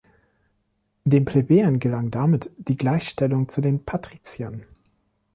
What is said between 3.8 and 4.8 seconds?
Patriziern.